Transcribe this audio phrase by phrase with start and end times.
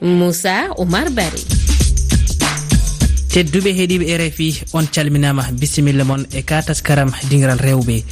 [0.00, 1.60] moussa oumar bari
[3.30, 5.42] tedduɓe heeɗiɓe rfi on calminama.
[5.52, 8.04] Bisimilla moon e ka taskaram dingiral rewɓe.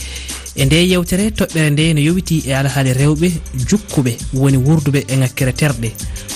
[0.56, 3.28] E nde yewtere toɓɓere nde no yowiti e alhaali rewɓe
[3.68, 5.88] jukkuɓe woni wurduɓe e ŋakkere terɗe.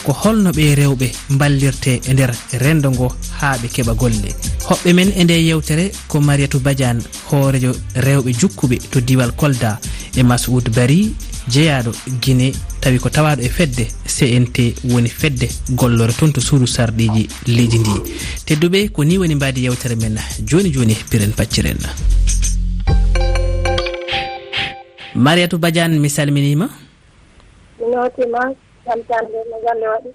[0.05, 4.31] Ko holno ɓe rewɓe ballirte e nder rendo ngo haa ɓe keɓa golle.
[4.69, 9.79] Hoɓɓe men e nde yewtere ko mariatou badiane hoorejo rewɓe jukkuɓe to diwal kolda
[10.17, 11.15] e masoud bari
[11.49, 12.53] jeyaɗo guine
[12.83, 14.57] tawi ko tawaɗo e fedde cnt
[14.91, 15.47] woni fedde
[15.79, 17.95] gollore toon to suudu sarɗiji leydi ndi.
[18.47, 21.79] Tedduɓe ko ni woni mbadi yewtere men joni joni piren pacciren.
[25.15, 26.67] Mariatou badiane mi salminima.
[27.79, 28.51] Minotima
[28.87, 30.11] jamtande no galle waɗi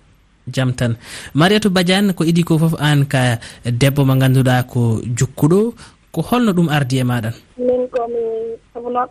[0.51, 0.97] jam tan.
[1.33, 5.73] Mariatou badiane ko iɗi ko foof an ka debbo mo ganduɗa ko jukkuɗo
[6.11, 7.33] ko holno ɗum ardi e maɗan?
[7.57, 8.19] Min komi
[8.73, 9.07] sowno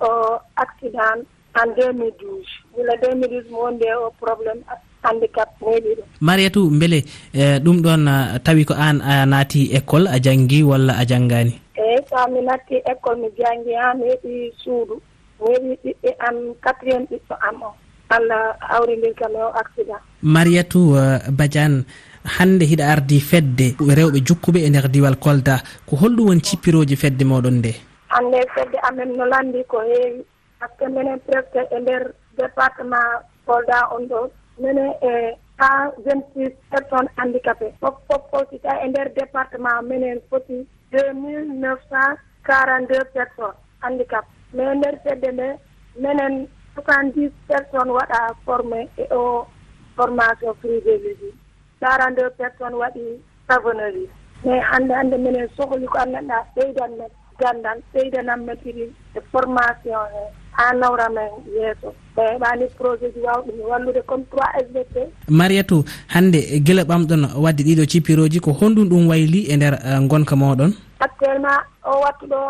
[0.57, 1.25] accident
[1.61, 4.63] en 2012 wula 2012 mo wonde o probléme
[5.03, 6.07] handicap meeɗi ɗum.
[6.21, 8.03] Mariatou beele e ɗum ɗon
[8.45, 12.77] tawi ko an a naati école a jangi walla a janggani eyyi so mi natti
[12.93, 14.95] école mi jangi ha mi heeɓi suudu.
[15.41, 17.71] Mi heeɓi ɓiɓɓe am quatriéme ɓiɗɗo am o.
[18.09, 20.01] Allah awrindir kam e o accident.
[20.23, 21.85] Mariatou uh, e, badiane
[22.39, 23.67] hannde hiɗa ardi fedde
[23.99, 25.55] rewɓe jukkuɓe e nder diwal kolda
[25.89, 27.73] ko holɗum woni cippiroji fedde moɗon nde?
[28.09, 30.23] Hannde fedde amen no landi ko heewi.
[30.59, 34.21] par ce que minen presque e nder département kolda on ɗo
[34.59, 35.13] minen e
[35.59, 41.49] cent vingt six personnes handicapé fof fof fosita e nder département minen foti deux mille
[41.63, 45.49] neuf cent quarante deux personnes handicap mais nder fedde nde
[46.05, 46.35] minen
[46.75, 49.47] soixante dix personnes waɗa formé e o
[49.97, 51.35] formation privélégie
[51.81, 53.07] quarante deux personnes waɗi
[53.49, 54.09] savonnerie
[54.45, 60.46] mais hannde hannde minen sohli ko anndanɗa ɓeydan men gandal ɓeydanan metiri e formation he.
[60.57, 61.95] ha nawramen yeeso.
[62.17, 64.97] Ɓe heɓani projet ji wawɗum wallude comme trois sbt
[65.29, 70.37] mariatou hannde gila ɓamɗon wadde ɗiɗo cipiroji ko honɗum ɗum wayli e nder e, gonka
[70.37, 70.73] moɗon?
[71.01, 72.41] Actuellement o wattu ɗo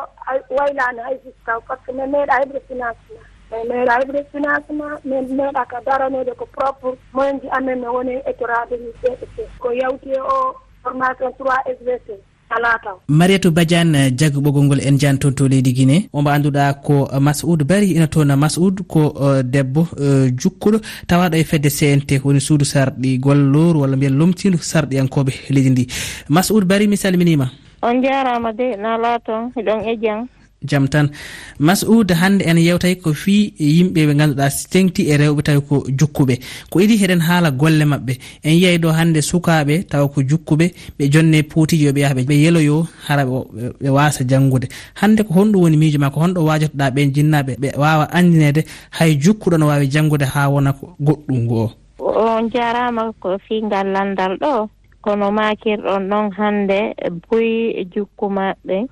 [0.51, 5.27] waylani hay jusqua par ce que min meeɗa heɓde financement min meeɗa heɓde financement min
[5.37, 10.11] meeɗa ka daranede ko propre moyen ji amen mi woni étorade ni cpt ko yawti
[10.15, 12.09] e o formation trois sbt
[12.51, 12.97] ala taw.
[13.09, 17.65] Mariatou badiane jaggoɓogol ngol en jani toon to leydi guiné omo annduɗa ko uh, masoud
[17.65, 20.81] bari ina toon masoud ko uh, debbo uh, jukkuɗo.
[21.07, 25.87] Tawaɗo e fedde cnt woni suudu sarɗi golloru walla mbiyen lomtindu sarɗiyankoɓe leydi ndi.
[26.29, 27.51] Masoud bari mi salminima.
[27.83, 30.27] On jarama de na laa toon hiɗon e jang
[30.65, 31.11] jaam tan.
[31.59, 36.35] Masoud hannde en yewtay ko fi yimɓe ɓe ganduɗa tengti e rewɓe tawi ko jukkuɓe.
[36.71, 38.19] Ko idi heɗen haala golle maɓɓe.
[38.45, 40.67] En yiyay ɗo hannde sukaɓe tawa ko jukkuɓe
[40.99, 44.69] ɓe jonne poutijo ɓe yaha ɓe yeloyo hara ɓe wasa janngude.
[44.95, 49.17] Hannde ko honɗum woni miijo ma ko honɗo wajotoɗa ɓen jinnaɓe ɓe wawa andinede hay
[49.17, 51.71] jukkuɗo no wawi janngude ha wona ko goɗɗum ngo.
[51.99, 54.69] On jarama ko fi ngal landal ɗo
[55.01, 58.87] kono makirɗon ɗon hannde e boyi jukku maɓɓe.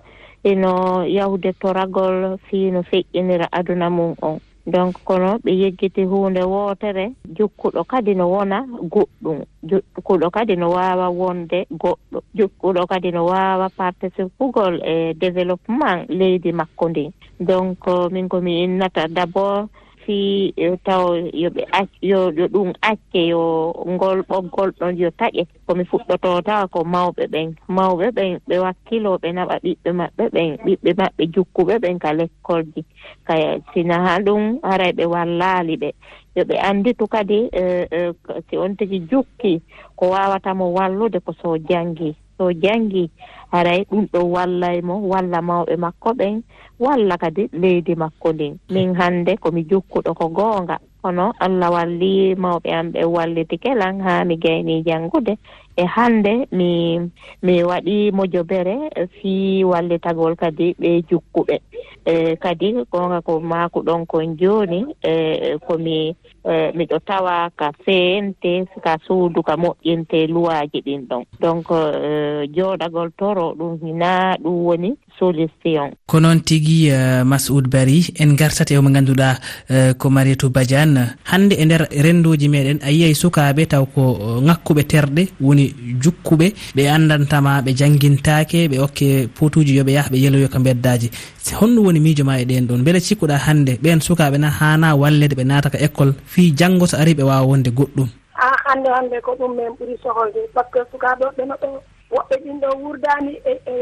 [0.45, 4.39] ino yahde toragol fii no feƴƴinira aduna mum on.
[4.67, 9.45] Donc kono ɓe yejjiti huunde wootere jokkuɗo kadi no wona goɗɗum.
[9.63, 12.19] Jokkuɗo kadi no waawa wonde goɗɗo.
[12.35, 17.11] Jokkuɗo kadi no waawa participugol e développement leydi makko ndin
[17.41, 19.69] donc min komi innata d' abord
[20.07, 20.53] si
[20.85, 21.63] taw yoɓe
[22.01, 27.25] yo yo ɗum acce yo ngol ɓoggol ɗon yo taƴe komi fuɗɗoto tawa ko mawɓe
[27.33, 27.49] ɓen.
[27.69, 32.81] Mawɓe ɓen ɓe wakkilooɓe naɓa ɓiɓɓe maɓɓe ɓen ɓiɓɓe maɓɓe jukkuɓe ɓen ka lekkolji.
[33.27, 35.91] Kaya sina ha ɗum haray ɓe wallali ɓe.
[36.37, 38.13] Yoɓe anditu kadi eh, eh,
[38.51, 39.63] si on tigi jukki
[39.97, 43.11] ko wawatamo wallude ko so janngii so jangi.
[43.53, 46.43] Haray ɗum ɗo wallay mo walla mawɓe makko ɓen
[46.79, 48.59] walla kadi leydi makko ndin.
[48.71, 50.79] Min hannde komi jokkuɗo ko goonga.
[51.03, 55.37] Kono allah walli mawɓe am ɓe walliti kelan haa mi gayni janngude.
[55.77, 56.99] E hannde mi
[57.43, 58.91] mi waɗi mojobere
[59.21, 61.59] fii wallitagol kadi ɓe jukkuɓe.
[62.07, 68.99] E kadi goonga ko maakuɗon kon jooni e komi Eh, miɗo tawa ka feente ka
[69.07, 71.25] suudu ka moƴƴinte luwaaji ɗin ɗon.
[71.41, 75.97] Donc eh, jooɗagol toro ɗum hina ɗum woni solution.
[76.07, 81.17] Ko noon tigi eh, masoud bari en gartat e omo ngannduɗa ko marietou badiane.
[81.25, 84.03] Hannde e nder renndooji meɗen a yiyay sukaaɓe taw ko
[84.45, 85.73] ŋakkuɓe terɗe woni
[86.03, 91.09] jukkuɓe ɓe anndantama ɓe janngintaake ɓe okke potuuji yoɓe yaha ɓe yeloyo ka beddaji
[91.53, 95.35] honɗum woni miijo ma e ɗen ɗon beele cikkuɗa hannde ɓen sukaaɓe na haana wallede
[95.37, 98.09] ɓe naata ka école fi janngo so ari ɓe wawa wonde goɗɗum.
[98.35, 101.69] A hannde hannde ko ɗum min ɓuri sohode par ce que sukaɓe ɓeno ɗo
[102.11, 103.75] woɓɓe ɗin ɗo wurdani e, e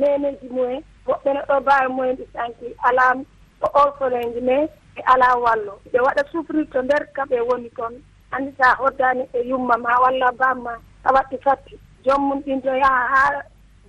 [0.00, 0.80] neneji mumen.
[1.06, 3.04] Woɓɓe no ɗo mbawi mumen ɗi sanki ala
[3.60, 5.74] ko orphelinji mais e ala wallo.
[5.92, 7.94] Ɓe waɗa souffrir to nder kaɓe woni toon.
[8.32, 10.72] Anndi sa hoddani e yumma ma walla bamma
[11.04, 11.76] a waɗɗi fatti.
[12.06, 13.22] Jommum ɗin to yaha ha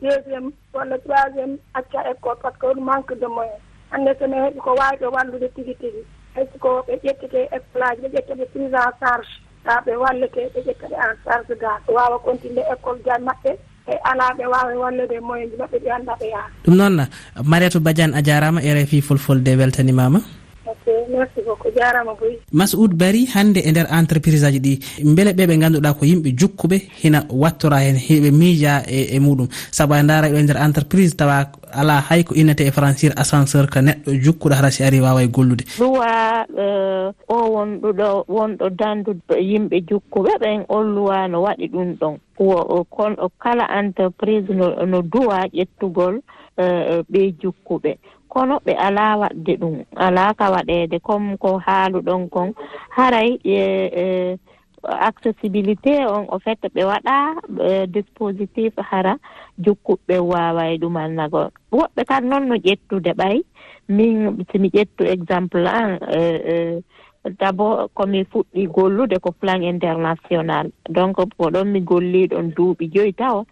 [0.01, 3.59] deuxiéme walla troisiéme acca école par ce que woni manque de moyen.
[3.91, 6.03] Hannde sono heɓi ko wawi ɗo wallude tigi tigi.
[6.35, 9.29] hay ko ɓe ƴettete école aji ɓe ƴetta ɓe prise en charge
[9.65, 13.51] ha ɓe wallete ɓe ƴetta ɓe en charge ga wawa continue école jan maɓɓe
[13.87, 16.47] e ala ɓe wawa wallude moyen ji maɓɓe ɓe anda ɓe yaha.
[16.65, 17.07] Ɗum noon
[17.43, 20.19] mariatou badiane a jarama rfi fulfulde weltanimama.
[21.09, 24.73] merci beaucoup jarama boyi masoud bari hande e nder entreprise aji ɗi.
[25.15, 29.47] Beele ɓe ɓe ganduɗa ko yimɓe jukkuɓe hina wattora hen ɓe miija e, e muɗum.
[29.71, 33.79] Saabu a ndaara e nder entreprise tawa ala hay ko innete e francire ascenseur ko
[33.81, 36.45] neɗɗo jukkuɗo hara si ari wawa e gollude luwa
[37.27, 42.17] o wonɗuɗo wonɗo danduɗo yimɓe jukkuɓe ɓen on luwa no waɗi ɗum ɗon.
[42.89, 46.21] Kono kala entreprise no duwa ƴettugol
[46.57, 47.97] e, e, ɓe jukkuɓe.
[48.33, 49.75] kono ɓe alaa waɗde ɗum
[50.05, 52.49] alaa ka waɗeede comme ko haalu ɗon kon.
[52.95, 53.57] Haray e,
[54.03, 54.05] e
[54.83, 57.15] accessibilité on au fait ɓe waɗa
[57.69, 59.13] e, dispositif hara
[59.63, 61.41] jokkuɓe waaway ɗumannago
[61.71, 63.37] woɓɓe kan noon no ƴettude ɓay
[63.95, 66.81] min simi ƴettu exemple an e,
[67.39, 70.71] d' abord komi fuɗɗi gollude ko plan international.
[70.89, 73.45] Donc ko ɗon mi golliɗon duuɓi joyi taw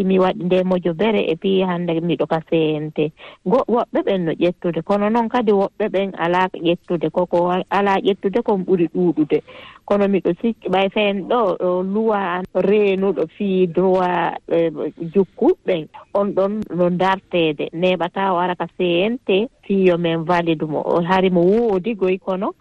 [0.00, 3.12] si mi waɗi ndemojo bere e pi hannde miɗo ka sente
[3.44, 7.38] go woɓɓe ɓen no ƴettude kono noon kadi woɓɓe ɓen alaa ƴettude koko
[7.70, 9.38] alaa ƴettude kon ɓuri ɗuuɗude
[9.84, 11.38] kono miɗo sikki ɓay feen ɗo
[11.82, 14.70] luwa reenuɗo fii droit e,
[15.12, 15.84] jukkuɓɓen.
[16.14, 21.94] On ɗon no darteede neɓataa wara ka sente fiyo men valide mo hari mo woodi
[21.94, 22.54] goy kono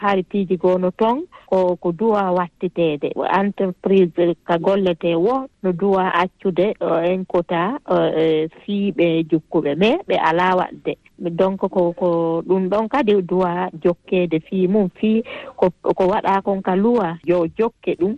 [0.00, 3.10] hari piiji goono toon ko ko duwa wattiteede.
[3.40, 7.78] Entreprise ka gollete wo no duwa accude en kota
[8.16, 14.40] e fiiɓe jukkuɓe mais ɓe alaa waɗde donc ko ko ɗum ɗon kadi duwa jokkeede
[14.40, 15.22] fii mum fii
[15.56, 18.14] ko ko waɗa kon ka luwa yo jokke ɗum.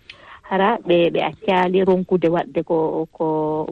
[0.50, 3.26] hara ɓe ɓe accaali ronkude waɗde ko ko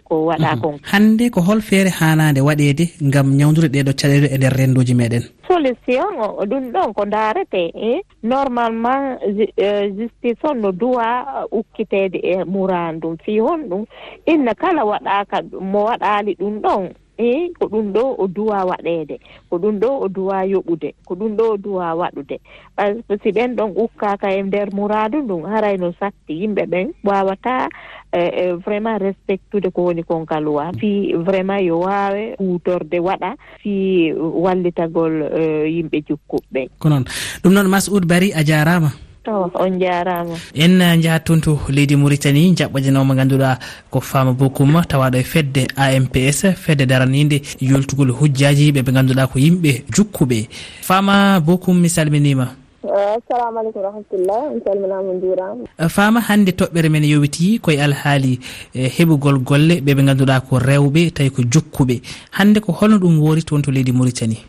[0.09, 0.61] ko waɗa mhm.
[0.63, 0.77] kon.
[0.91, 5.23] Hannde ko hol feere haanaade waɗeede ngam ñawdude ɗeeɗo caɗeele e nder renndooji meeɗen.
[5.49, 9.19] Solution o ɗum ɗon ko ndaarete e normalement
[9.57, 11.07] eh, justice on no duwa
[11.45, 13.85] uh, ukkiteede e muraan ɗum fii honɗum
[14.27, 16.85] inna kala waɗaaka mo waɗaali ɗum ɗon.
[17.23, 19.17] eyi ko ɗum ɗo o duwa waɗeede.
[19.51, 20.91] Ko ɗum ɗo o duwa yoɓude.
[21.07, 22.37] Ko ɗum ɗo o duwa waɗude.
[22.77, 26.63] Par ce que si ɓen ɗon ukkaka e nder muradu ɗum haray no satti yimɓe
[26.67, 27.69] ɓen wawata
[28.13, 30.41] e, e vraiment respectude ko woni kon ka
[30.79, 37.05] fi vraiment yo wawe hutorde waɗa fi wallitagol e, yimɓe jukkuɓe ko noon.
[37.43, 38.91] Ɗum noon masoud bari a jarama
[39.25, 40.37] to on jarama.
[40.55, 43.59] En jahat toon to leydi mauritanie jaɓɓojanao mo ganduɗa
[43.91, 49.39] ko fama bokum tawaɗo e fedde amps fedde daranide yoltugol hujjaji ɓe ɓe ganduɗa ko
[49.39, 50.49] yimɓe jukkuɓe.
[50.83, 52.49] Fama bokum mi salminima.
[52.85, 58.41] Eh, assalamu aleykum rahmatullah mi salminama jurama eh, fama hande toɓɓere men yowiti koye alhaali
[58.75, 62.03] eh, heɓugol golle ɓe ɓe ganduɗa ko rewɓe tawi ko jokkuɓe
[62.33, 64.43] hande ko holno ɗum woori toon to leydi mauritanie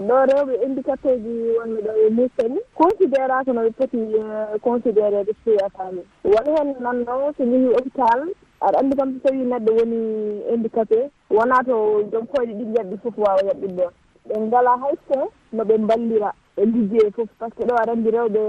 [0.00, 5.32] ɗo rewɓe indicateur ji wonɓe ɗo e mustani considéré no ɓe poti e, considéré de
[5.44, 8.20] suya fami waɗi hen nanno so jeehi hôpital
[8.60, 9.98] aɗa andi kam so tawi neɗɗo woni
[10.54, 11.74] indicapé wona to
[12.12, 13.92] joom koyɗe ɗiɗi yaɓɓi foof wawa yaɓɓude ɗon
[14.28, 17.92] ɓe ngalaa hay so no ɓe ballira e liggey foof par ce que ɗo aɗa
[17.92, 18.40] andi rewɓe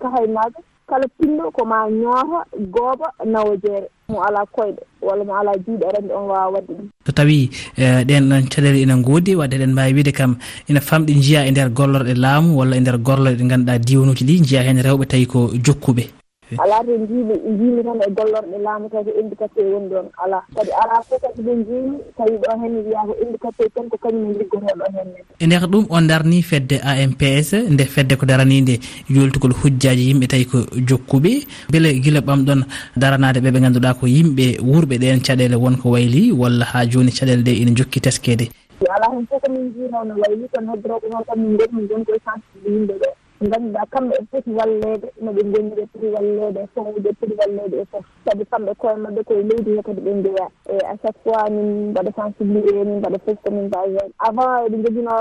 [0.00, 2.38] kahaynaɓe kala pinɗo koma ñoota
[2.74, 6.88] gooɓa nawa jeere mo ala koyɗe walla mo ala juuɗe arande on wawa wadde ɗum.
[7.06, 10.36] So tawi eh, ɗen ɗon caɗele ina goodi wadde eɗen mbawi wiide kam
[10.68, 14.40] ina famɗi jiya e nder gollorɗe laamu walla e nder gollorɗe ɗe ganduɗa diwanuji ɗi
[14.46, 16.04] jiya hen rewɓe tawi ko jokkuɓe.
[16.52, 16.56] Eh.
[16.62, 20.06] ala to jiimi jiimi tan e gollorɗe laamu tawi ko handicapé woni ɗon.
[20.24, 23.96] Ala kadi ala fof kadi ɓe jiimi tawi ɗo hen wiya ko handicapé tan ko
[24.02, 28.78] kañum e liggotoɗo henne e nder ɗum o darni fedde amps nde fedde ko daranide
[29.10, 31.32] yoltugol hujjaji yimɓe tawi ko jokkuɓe.
[31.70, 32.60] Beele guila ɓamɗon
[32.96, 37.42] daranade ɓe ɓe ganduɗa ko yimɓe wuurɓe ɗen caɗele wonko wayli walla ha joni caɗele
[37.42, 38.46] ɗe ina jokki teskede.
[38.94, 42.04] Ala hen fof komin jiino no wayli kono heddoroko noon kam min goni min goni
[42.04, 43.08] koye sensible yimɓe ɓe.
[43.44, 47.34] ngannduɗa kamɓe e ɓe pooti wallede noɓe gonni ɓe poti wallede e fowode poti pooti
[47.40, 50.94] wallede e foof kadi kamɓe koye mabɓe koye leydi he kadi ɓe jeeya e à
[51.02, 54.10] chaque fois min mbaɗa sensibilisé min mbaɗa foof komin mbawi hen.
[54.18, 55.14] Avant eɓe joguino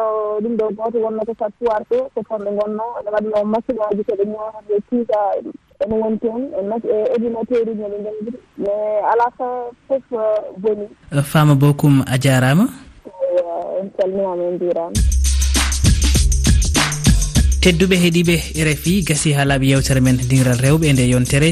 [0.43, 4.03] ɗum ɗo goto wonno ko sat soir to ko fonɓe gonno ene waɗno machine aji
[4.07, 5.19] koɓe ñawata e tuusa
[5.83, 9.51] ene woni toon e, e ordinateur uji noɓe jangiri mais ala fin
[9.87, 10.07] foof
[10.57, 12.65] boni euh, fama bokum a jarama
[13.81, 15.24] en calminama en jurama
[17.65, 18.35] tedduɓe heeɗiɓe
[18.69, 20.17] rfi gasi ha laaɓi yewtere men.
[20.29, 21.49] Dinral rewɓe nde yontere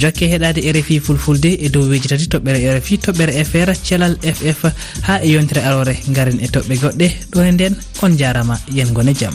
[0.00, 4.62] jokke heɗade rfi fulfulde e dow weji tati toɓɓere rfi toɓɓere fr thelal ff
[5.06, 5.94] ha e yontere arore.
[6.16, 8.60] Garen e toɓɓe goɗɗe ɗo e nden on jarama.
[8.76, 9.34] Yen gone jaam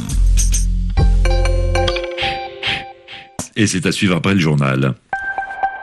[3.60, 4.96] et c'est à suivre après le journal.